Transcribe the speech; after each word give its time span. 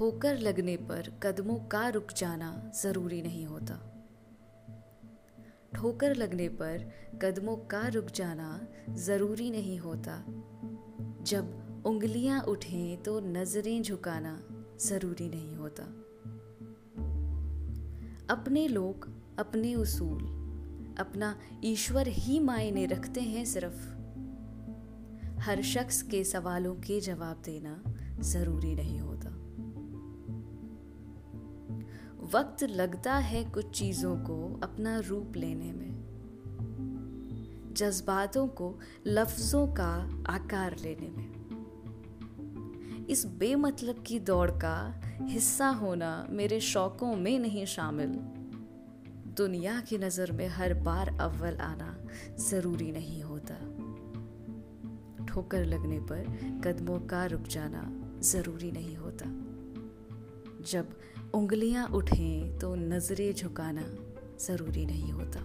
ठोकर 0.00 0.38
लगने 0.38 0.76
पर 0.76 1.20
कदमों 1.22 1.56
का 1.56 1.88
रुक 1.88 2.12
जाना 2.12 2.72
ज़रूरी 2.82 3.22
नहीं 3.22 3.46
होता। 3.46 3.74
ठोकर 5.74 6.14
लगने 6.14 6.48
पर 6.48 6.90
कदमों 7.22 7.56
का 7.56 7.88
रुक 7.88 8.06
जाना 8.06 8.68
ज़रूरी 8.90 9.50
नहीं 9.50 9.78
होता। 9.78 10.24
जब 11.22 11.82
उंगलियाँ 11.86 12.40
उठें 12.40 13.02
तो 13.02 13.20
नज़रें 13.20 13.82
झुकाना 13.82 14.42
ज़रूरी 14.78 15.28
नहीं 15.28 15.56
होता। 15.56 15.82
अपने 18.34 18.68
लोग, 18.68 19.08
अपने 19.38 19.74
उसूल, 19.74 20.22
अपना 20.98 21.40
ईश्वर 21.64 22.08
ही 22.08 22.40
मायने 22.40 22.86
रखते 22.86 23.20
हैं 23.20 23.44
सिर्फ़। 23.44 23.90
हर 25.40 25.62
शख्स 25.62 26.02
के 26.02 26.24
सवालों 26.24 26.74
के 26.74 27.00
जवाब 27.00 27.42
देना 27.44 27.82
ज़रूरी 28.22 28.74
नहीं 28.74 29.00
होता। 29.00 29.49
वक्त 32.22 32.64
लगता 32.64 33.14
है 33.14 33.44
कुछ 33.44 33.70
चीज़ों 33.70 34.16
को 34.16 34.60
अपना 34.62 34.98
रूप 34.98 35.32
लेने 35.36 35.72
में। 35.72 35.90
जज्बातों 37.76 38.48
को 38.48 38.78
लफ्ज़ों 39.06 39.66
का 39.66 40.22
आकार 40.26 40.76
लेने 40.78 41.08
में। 41.08 41.30
इस 43.06 43.26
बेमतलब 43.26 44.04
की 44.06 44.20
दौड़ 44.20 44.50
का 44.50 45.02
हिस्सा 45.22 45.68
होना 45.68 46.26
मेरे 46.30 46.60
शौकों 46.60 47.16
में 47.16 47.38
नहीं 47.38 47.66
शामिल। 47.66 48.08
दुनिया 49.36 49.80
की 49.80 49.98
नज़र 49.98 50.32
में 50.32 50.48
हर 50.48 50.74
बार 50.74 51.18
अव्वल 51.20 51.56
आना 51.56 52.04
ज़रूरी 52.36 52.92
नहीं 52.92 53.22
होता। 53.22 53.54
ठोकर 55.24 55.64
लगने 55.64 56.00
पर 56.00 56.24
कदमों 56.64 57.00
का 57.00 57.26
रुक 57.26 57.42
जाना 57.42 57.82
ज़रूरी 58.20 58.72
नहीं 58.72 58.96
होता। 58.96 59.26
जब 60.70 60.86
उंगलियाँ 61.34 61.86
उठें 61.88 62.58
तो 62.58 62.74
नज़रें 62.74 63.34
झुकाना 63.34 63.82
ज़रूरी 64.40 64.86
नहीं 64.86 65.12
होता। 65.12 65.40